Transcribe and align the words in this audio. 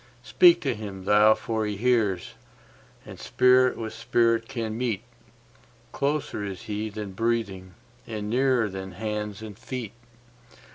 Speak 0.23 0.61
to 0.61 0.73
Him 0.73 1.05
thou 1.05 1.35
for 1.35 1.67
He 1.67 1.77
hears, 1.77 2.33
and 3.05 3.19
Spirit 3.19 3.77
with 3.77 3.93
Spirit 3.93 4.47
can 4.47 4.75
meet—Closer 4.75 6.43
is 6.43 6.63
He 6.63 6.89
than 6.89 7.11
breathing, 7.11 7.75
and 8.07 8.27
nearer 8.27 8.67
than 8.67 8.93
hands 8.93 9.43
and 9.43 9.55
feet. 9.55 9.93